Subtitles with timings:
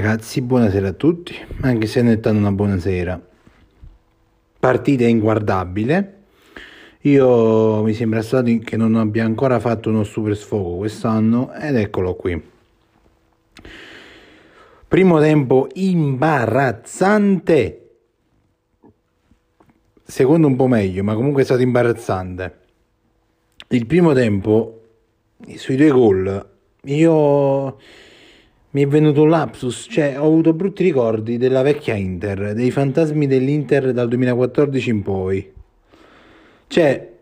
[0.00, 3.20] Ragazzi, buonasera a tutti, anche se non è stata una buona sera.
[4.60, 6.18] Partita inguardabile.
[7.00, 12.14] Io mi sembra stato che non abbia ancora fatto uno super sfogo quest'anno ed eccolo
[12.14, 12.40] qui.
[14.86, 17.16] Primo tempo imbarazzante.
[20.04, 22.58] Secondo un po' meglio, ma comunque è stato imbarazzante.
[23.70, 24.80] Il primo tempo,
[25.56, 26.50] sui due gol,
[26.84, 27.78] io
[28.70, 33.26] mi è venuto un lapsus, cioè ho avuto brutti ricordi della vecchia Inter, dei fantasmi
[33.26, 35.52] dell'Inter dal 2014 in poi.
[36.66, 37.12] Cioè,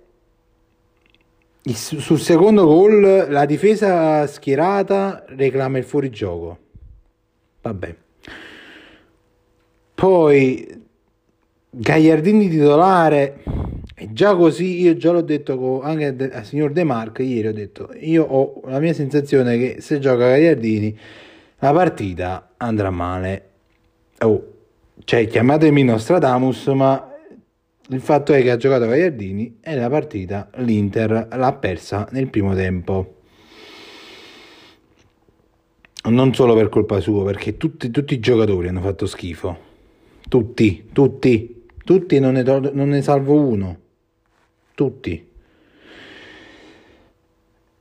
[1.62, 6.58] sul secondo gol la difesa schierata reclama il fuorigioco.
[7.62, 7.96] Vabbè.
[9.94, 10.84] Poi
[11.70, 13.42] Gagliardini titolare
[13.94, 17.90] e già così io già l'ho detto anche al signor De Marco ieri ho detto
[17.98, 20.98] io ho la mia sensazione che se gioca Gagliardini
[21.58, 23.50] la partita andrà male
[24.20, 24.52] oh,
[25.04, 27.14] cioè chiamatemi Nostradamus ma
[27.88, 32.54] il fatto è che ha giocato Gagliardini e la partita l'Inter l'ha persa nel primo
[32.54, 33.14] tempo
[36.04, 39.66] non solo per colpa sua perché tutti, tutti i giocatori hanno fatto schifo
[40.28, 43.78] tutti, tutti, tutti, non ne, non ne salvo uno.
[44.74, 45.34] Tutti.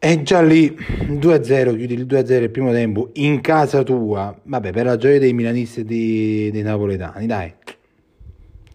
[0.06, 4.40] E già lì 2-0, chiudi il 2-0 il primo tempo in casa tua.
[4.44, 7.52] Vabbè, per la gioia dei milanisti e dei, dei napoletani, dai.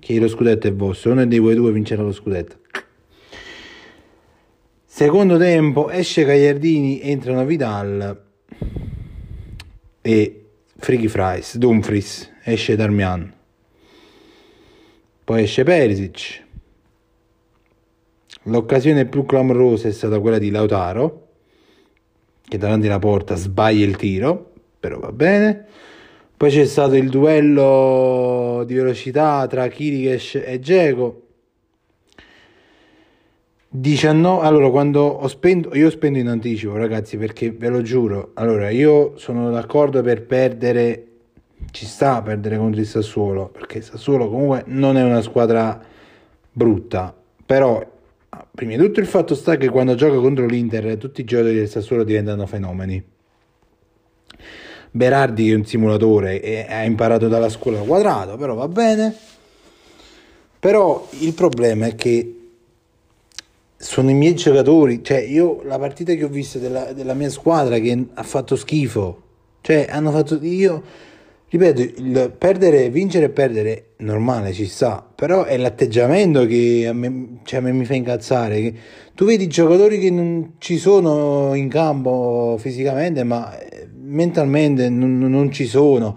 [0.01, 2.57] Che lo scudetto è vostro, uno dei voi due vincerà lo scudetto.
[4.85, 8.25] Secondo tempo esce Gagliardini, entrano Vidal
[10.03, 10.45] e
[10.79, 13.33] Frighi Fries, Dumfries, esce Darmian.
[15.23, 16.49] Poi esce Perisic.
[18.51, 21.29] L'occasione più clamorosa è stata quella di Lautaro,
[22.43, 25.67] che davanti alla porta sbaglia il tiro, però va bene.
[26.37, 31.23] Poi c'è stato il duello di velocità tra Kirikesh e Dzeko.
[33.73, 38.69] 19 allora quando ho spento io spendo in anticipo ragazzi perché ve lo giuro allora
[38.69, 41.07] io sono d'accordo per perdere
[41.71, 45.81] ci sta a perdere contro il Sassuolo perché Sassuolo comunque non è una squadra
[46.51, 47.15] brutta
[47.47, 47.81] però
[48.53, 51.69] prima di tutto il fatto sta che quando gioca contro l'Inter tutti i giocatori del
[51.69, 53.03] Sassuolo diventano fenomeni.
[54.93, 59.15] Berardi è un simulatore e ha imparato dalla scuola quadrato però va bene.
[60.59, 62.35] Però il problema è che
[63.77, 67.79] sono i miei giocatori, cioè io la partita che ho visto della, della mia squadra
[67.79, 69.23] che ha fatto schifo,
[69.63, 70.83] cioè hanno fatto io
[71.51, 77.41] ripeto, il perdere, vincere e perdere normale ci sta, però è l'atteggiamento che a me,
[77.43, 78.75] cioè, a me mi fa incazzare,
[79.15, 85.51] tu vedi giocatori che non ci sono in campo fisicamente, ma eh, mentalmente non, non
[85.51, 86.17] ci sono.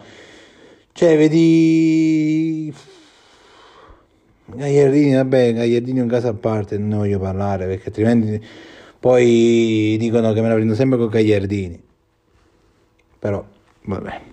[0.91, 2.71] Cioè, vedi
[4.45, 8.45] Gagliardini, vabbè, Gagliardini è un caso a parte, non ne voglio parlare perché altrimenti
[8.99, 11.81] poi dicono che me la prendo sempre con Gagliardini.
[13.17, 13.43] Però,
[13.85, 14.32] vabbè.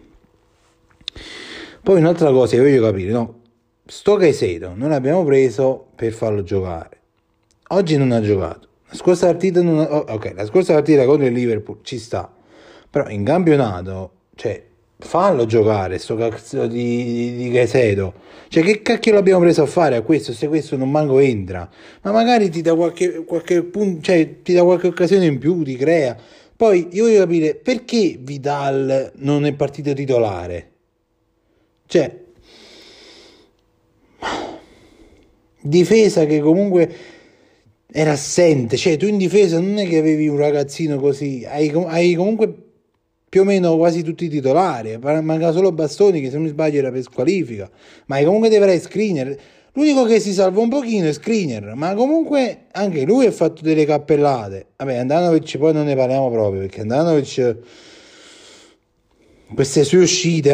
[1.82, 3.40] Poi un'altra cosa che voglio capire, no?
[3.86, 6.98] Sto Caicedo non l'abbiamo preso per farlo giocare.
[7.68, 8.68] Oggi non ha giocato.
[8.90, 9.90] La scorsa partita non ha...
[9.90, 12.30] oh, ok, la scorsa partita contro il Liverpool ci sta.
[12.90, 14.62] Però in campionato, cioè,
[14.98, 18.12] fallo giocare sto cazzo di, di Caicedo.
[18.48, 21.66] Cioè, che cacchio l'abbiamo preso a fare a questo se questo non manco entra?
[22.02, 25.76] Ma magari ti dà qualche, qualche punto, cioè, ti dà qualche occasione in più, ti
[25.76, 26.14] crea.
[26.54, 30.70] Poi io voglio capire perché Vidal non è partito titolare.
[31.90, 32.18] Cioè,
[35.60, 36.88] difesa che comunque
[37.90, 42.14] era assente, cioè tu in difesa non è che avevi un ragazzino così, hai, hai
[42.14, 42.54] comunque
[43.28, 46.78] più o meno quasi tutti i titolari, manca solo Bastoni che se non mi sbaglio
[46.78, 47.68] era per squalifica,
[48.06, 49.36] ma hai comunque avere screener.
[49.72, 53.84] L'unico che si salva un pochino è Screener, ma comunque anche lui ha fatto delle
[53.84, 54.66] cappellate.
[54.76, 57.56] Vabbè, Andanovic poi non ne parliamo proprio, perché Andanovic
[59.54, 60.50] queste sue uscite,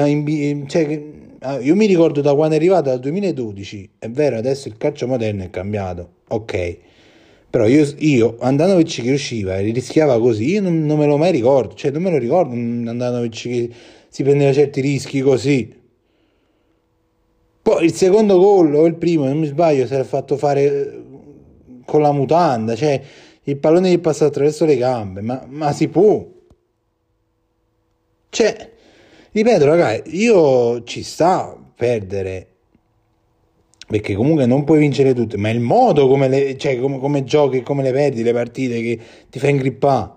[0.67, 1.16] cioè, ah,
[1.55, 5.45] io mi ricordo da quando è arrivato dal 2012, è vero, adesso il calcio moderno
[5.45, 6.79] è cambiato, ok,
[7.49, 11.33] però io, io Andanovic che usciva e rischiava così, io non, non, me lo mai
[11.33, 13.71] ricordo, cioè non me lo ricordo Andanovic che
[14.09, 15.75] si prendeva certi rischi così.
[17.63, 21.03] Poi il secondo gol o il primo, non mi sbaglio, si era fatto fare eh,
[21.85, 23.03] con la mutanda, cioè
[23.45, 26.27] il pallone gli passa attraverso le gambe, ma, ma si può.
[28.29, 28.73] Cioè,
[29.37, 32.47] ripeto ragazzi, io ci sta perdere
[33.87, 37.61] perché comunque non puoi vincere tutte, ma il modo come, le, cioè, come, come giochi,
[37.61, 38.99] come le perdi le partite che
[39.29, 40.11] ti fa ingrippare.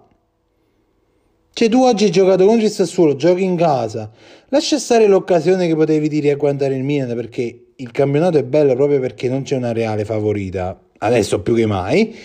[1.52, 4.10] Cioè tu oggi hai giocato contro il Sassuolo, giochi in casa,
[4.48, 8.74] lascia stare l'occasione che potevi dire a guardare il Milan perché il campionato è bello
[8.76, 12.16] proprio perché non c'è una reale favorita, adesso più che mai,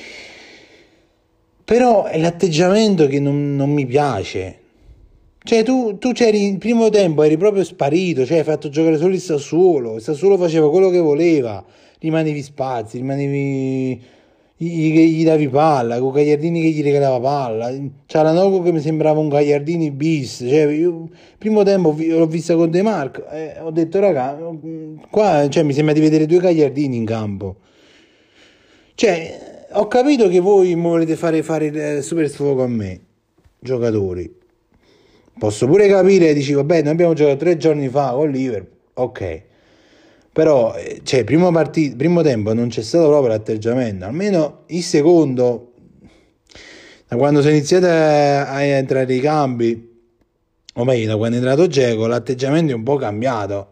[1.65, 4.61] però è l'atteggiamento che non, non mi piace,
[5.47, 9.13] cioè, tu, tu c'eri in primo tempo, eri proprio sparito, cioè hai fatto giocare solo
[9.13, 9.97] il Sassuolo.
[9.97, 11.63] Il Sassuolo faceva quello che voleva,
[11.99, 14.03] rimanevi spazi, rimanevi.
[14.57, 17.71] Gli, gli davi palla, con Gagliardini che gli regalava palla.
[18.33, 20.37] Noco che mi sembrava un Gagliardini bis.
[20.49, 24.39] Cioè, io primo tempo l'ho vista con De Marco e ho detto, raga,
[25.11, 27.57] qua cioè, mi sembra di vedere due Gagliardini in campo.
[28.95, 33.01] Cioè, ho capito che voi volete fare, fare super sfogo a me,
[33.59, 34.43] giocatori
[35.39, 39.43] Posso pure capire, dici, vabbè, noi abbiamo giocato tre giorni fa con Liverpool, ok.
[40.33, 45.73] Però, eh, cioè, primo, partito, primo tempo non c'è stato proprio l'atteggiamento, almeno il secondo,
[47.09, 49.93] da quando sono iniziati a entrare i cambi,
[50.77, 53.69] o meglio, da quando è entrato Geco, l'atteggiamento è un po' cambiato.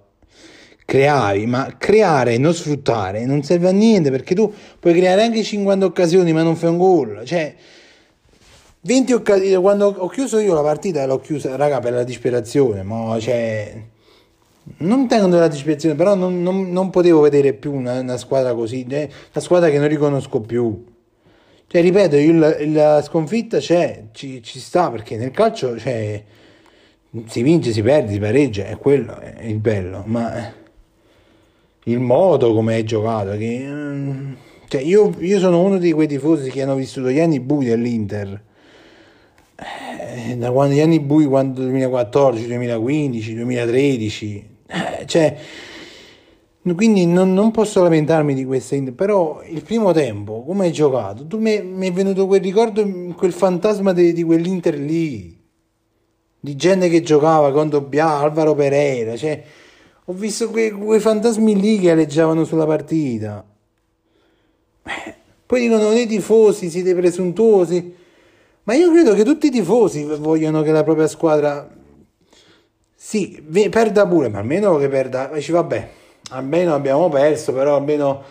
[0.85, 5.43] Creavi, ma creare e non sfruttare non serve a niente perché tu puoi creare anche
[5.43, 7.23] 50 occasioni, ma non fai un gol.
[7.25, 7.55] Cioè,
[8.84, 13.17] 20 occasioni, quando ho chiuso io la partita l'ho chiusa, raga, per la disperazione, ma
[13.20, 13.81] cioè,
[14.79, 18.84] non tengo della disperazione, però non, non, non potevo vedere più una, una squadra così,
[18.88, 20.84] una squadra che non riconosco più.
[21.69, 26.20] Cioè, ripeto, io, la, sconfitta c'è, ci, ci, sta, perché nel calcio cioè,
[27.26, 30.52] si vince, si perde, si pareggia, è quello è il bello, ma
[31.85, 34.40] il modo come hai giocato, che...
[34.67, 38.28] Cioè, io, io sono uno di quei tifosi che hanno vissuto gli anni bui dell'Inter
[38.28, 38.50] eh,
[40.37, 45.37] da quando gli anni bui, quando 2014, 2015, 2013, eh, cioè,
[46.75, 51.38] quindi non, non, posso lamentarmi di questa, però il primo tempo, come hai giocato, tu
[51.38, 55.38] mi, è venuto quel ricordo, quel fantasma di, di quell'Inter lì,
[56.40, 59.43] di gente che giocava contro Bia, Alvaro Pereira, cioè,
[60.05, 63.44] ho visto quei, quei fantasmi lì che aleggiavano sulla partita.
[64.85, 65.14] Eh,
[65.46, 68.00] poi dicono, noi tifosi siete presuntuosi.
[68.64, 71.69] Ma io credo che tutti i tifosi vogliono che la propria squadra
[72.95, 75.28] sì, perda pure, ma almeno che perda.
[75.35, 75.88] Dici, vabbè,
[76.31, 78.23] almeno abbiamo perso, però almeno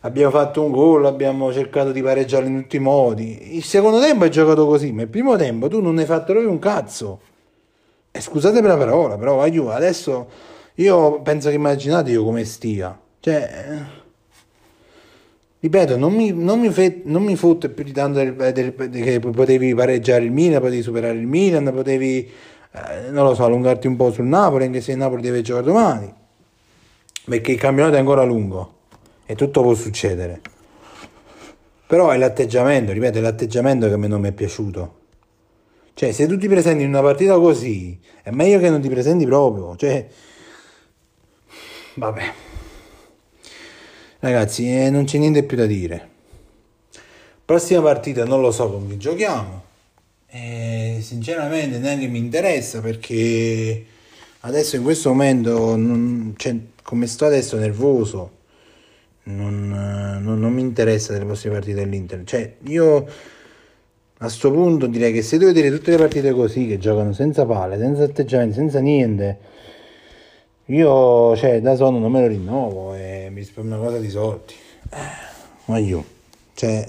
[0.00, 3.56] abbiamo fatto un gol, abbiamo cercato di pareggiare in tutti i modi.
[3.56, 6.50] Il secondo tempo è giocato così, ma il primo tempo tu non hai fatto proprio
[6.50, 7.20] un cazzo.
[8.12, 10.28] E scusatemi la parola, però aiuto, adesso
[10.74, 12.96] io penso che immaginate io come stia.
[13.18, 14.03] Cioè
[15.64, 19.18] ripeto, non mi, non mi, fe, non mi fotte più di tanto del, del, che
[19.18, 22.30] potevi pareggiare il Milan, potevi superare il Milan, potevi,
[22.70, 25.64] eh, non lo so, allungarti un po' sul Napoli, anche se il Napoli deve giocare
[25.64, 26.12] domani,
[27.24, 28.72] perché il campionato è ancora lungo
[29.24, 30.42] e tutto può succedere.
[31.86, 35.00] Però è l'atteggiamento, ripeto, è l'atteggiamento che a me non mi è piaciuto.
[35.94, 39.24] Cioè, se tu ti presenti in una partita così, è meglio che non ti presenti
[39.24, 39.76] proprio.
[39.76, 40.08] Cioè,
[41.94, 42.52] vabbè.
[44.24, 46.08] Ragazzi, eh, non c'è niente più da dire.
[47.44, 49.62] Prossima partita non lo so con chi giochiamo.
[50.28, 53.84] E sinceramente neanche mi interessa perché
[54.40, 58.30] adesso in questo momento, non, cioè, come sto adesso nervoso,
[59.24, 59.68] non,
[60.22, 62.22] non, non, mi interessa delle prossime partite dell'Inter.
[62.24, 63.04] Cioè, io a
[64.16, 67.76] questo punto direi che se devo vedere tutte le partite così, che giocano senza palle,
[67.76, 69.38] senza atteggiamenti, senza niente,
[70.66, 74.54] io, cioè, da sonno non me lo rinnovo e mi spero una cosa di soldi.
[74.90, 74.96] Eh,
[75.66, 76.04] ma io,
[76.54, 76.86] cioè,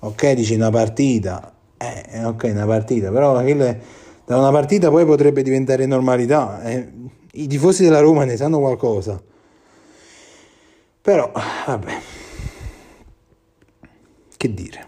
[0.00, 5.86] ok, dici una partita, eh, ok, una partita, però da una partita poi potrebbe diventare
[5.86, 6.60] normalità.
[6.64, 6.90] Eh.
[7.34, 9.22] I tifosi della Roma ne sanno qualcosa.
[11.00, 11.30] Però,
[11.66, 11.98] vabbè.
[14.36, 14.86] che dire.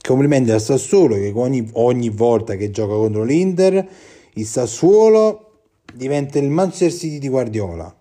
[0.00, 3.84] Complimenti al Sassuolo che ogni, ogni volta che gioca contro l'Inter,
[4.34, 5.45] il Sassuolo
[5.96, 7.94] diventa il Manchester City di Guardiola.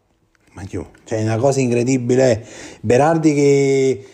[0.54, 2.46] Ma io, cioè è una cosa incredibile.
[2.82, 4.06] Berardi che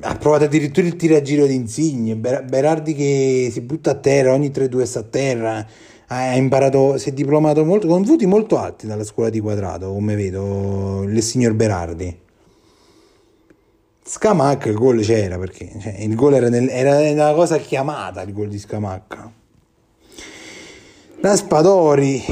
[0.00, 4.82] ha provato addirittura il tiragiro di Insigne, Berardi che si butta a terra, ogni 3-2
[4.82, 5.66] sta a terra,
[6.06, 10.14] ha imparato, si è diplomato molto, con voti molto alti dalla scuola di quadrato, come
[10.14, 12.22] vedo, il signor Berardi.
[14.06, 18.34] Scamacca il gol c'era perché cioè, il gol era, nel, era, una cosa chiamata il
[18.34, 19.32] gol di Scamacca.
[21.22, 22.22] Raspadori,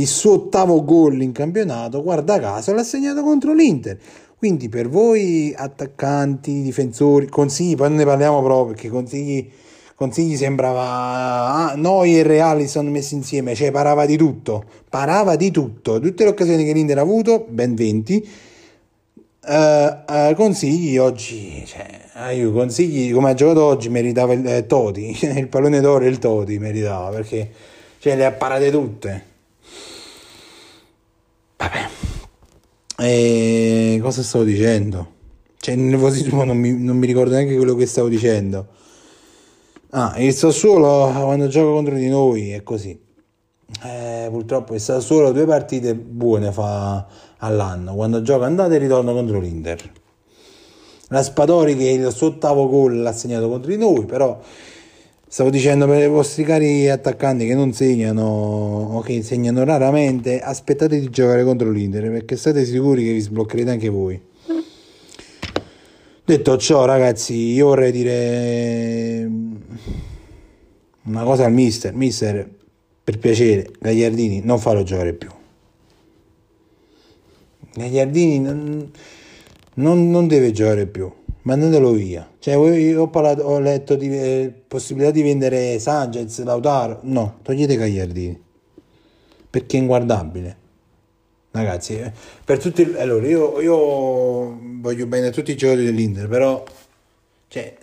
[0.00, 3.98] il suo ottavo gol in campionato, guarda caso, l'ha segnato contro l'Inter.
[4.36, 9.50] Quindi per voi attaccanti, difensori, consigli, poi non ne parliamo proprio perché consigli,
[9.94, 15.50] consigli sembrava ah, noi e Reali sono messi insieme, cioè parava di tutto, parava di
[15.50, 18.28] tutto, tutte le occasioni che l'Inter ha avuto, ben 20
[19.42, 24.66] Uh, uh, consigli oggi, cioè, uh, io consigli come ha giocato oggi meritava il eh,
[24.66, 27.50] Toti, il pallone d'oro e il Toti meritava perché
[28.00, 29.29] cioè, le ha parate tutte.
[31.60, 31.88] Vabbè,
[32.96, 35.18] e cosa stavo dicendo?
[35.58, 38.68] Cioè, il nervosismo non mi, non mi ricordo neanche quello che stavo dicendo.
[39.90, 42.98] Ah, il Sassuolo quando gioca contro di noi è così.
[43.84, 49.38] Eh, purtroppo il Sassuolo due partite buone fa all'anno quando gioca andata e ritorno contro
[49.38, 49.92] l'Inter.
[51.08, 54.40] Raspadori che il suo ottavo gol l'ha segnato contro di noi, però
[55.32, 60.98] stavo dicendo per i vostri cari attaccanti che non segnano o che segnano raramente, aspettate
[60.98, 64.20] di giocare contro l'Inter perché state sicuri che vi sbloccherete anche voi.
[66.24, 69.30] Detto ciò, ragazzi, io vorrei dire
[71.04, 71.94] una cosa al mister.
[71.94, 72.50] Mister,
[73.04, 75.28] per piacere, Gagliardini, non farlo giocare più.
[77.72, 78.90] Gagliardini non,
[79.74, 81.08] non, non deve giocare più,
[81.42, 82.30] mandatelo via.
[82.38, 87.00] Cioè, io ho, parlato, ho letto di eh, possibilità di vendere Sanchez, Lautaro.
[87.02, 88.48] No, togliete Gagliardini
[89.50, 90.56] perché è inguardabile.
[91.50, 92.12] Ragazzi, eh,
[92.44, 92.94] per tutti.
[92.96, 96.62] Allora, io, io voglio bene a tutti i giocatori dell'Inter, però
[97.48, 97.76] cioè,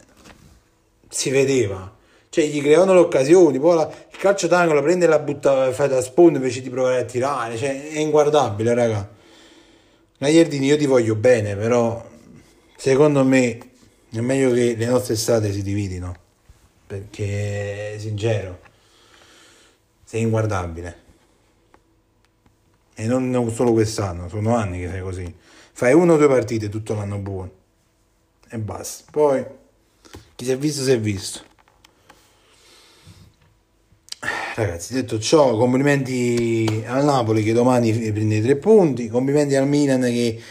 [1.10, 1.94] si vedeva.
[2.30, 5.88] Cioè, gli creavano le occasioni, poi la, il calcio d'angolo prende e la butta, fa
[5.88, 7.58] da sponda invece di provare a tirare.
[7.58, 9.10] Cioè, è inguardabile, raga.
[10.18, 12.04] Gagliardini io ti voglio bene, però
[12.78, 13.58] secondo me
[14.10, 16.16] è meglio che le nostre strade si dividino,
[16.88, 18.60] perché sincero,
[20.06, 21.06] sei inguardabile.
[22.94, 25.36] E non, solo quest'anno, sono anni che sei così.
[25.74, 27.52] Fai una o due partite tutto l'anno buono
[28.50, 29.04] e basta.
[29.12, 29.46] Poi
[30.36, 31.42] chi si è visto si è visto.
[34.56, 40.02] Ragazzi, detto ciò, complimenti al Napoli che domani prende i tre punti, complimenti al Milan
[40.02, 40.42] che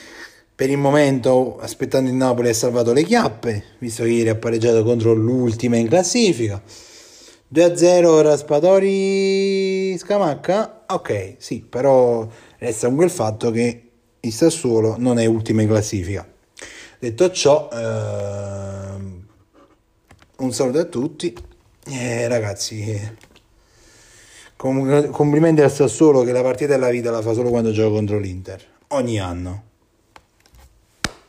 [0.57, 4.83] per il momento, aspettando il Napoli, ha salvato le chiappe, visto che ieri ha pareggiato
[4.85, 6.63] contro l'ultima in classifica.
[7.53, 10.85] 2-0 Raspadori Scamacca?
[10.89, 12.27] Ok, sì, però
[12.59, 16.27] resta comunque il fatto che il Sassuolo non è ultima in classifica.
[16.99, 19.27] Detto ciò, ehm,
[20.39, 21.37] un saluto a tutti.
[21.89, 22.99] Eh, ragazzi,
[24.57, 28.65] Complimenti al Sassuolo che la partita della vita la fa solo quando gioca contro l'Inter,
[28.89, 29.65] ogni anno.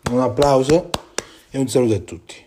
[0.10, 0.90] Un applauso
[1.50, 2.46] e un saluto a tutti.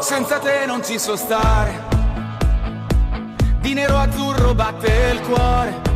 [0.00, 1.92] Senza te non ci so stare
[3.60, 5.93] di nero azzurro batte il cuore.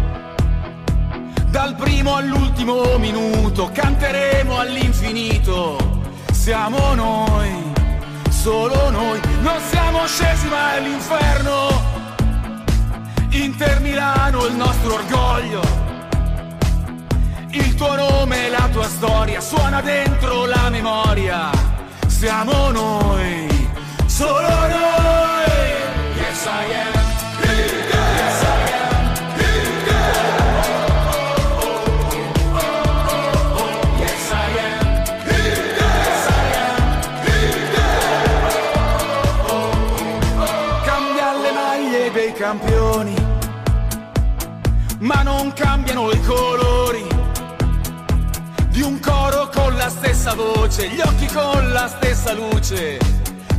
[2.09, 5.77] Primo all'ultimo minuto canteremo all'infinito.
[6.33, 7.51] Siamo noi,
[8.31, 11.69] solo noi, non siamo scesi mai all'inferno.
[13.29, 15.61] Inter Milano il nostro orgoglio.
[17.51, 21.51] Il tuo nome e la tua storia suona dentro la memoria.
[22.07, 23.69] Siamo noi,
[24.07, 25.28] solo noi.
[51.33, 53.18] Con la stessa luce